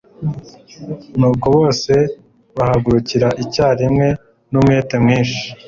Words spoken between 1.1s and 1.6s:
nuko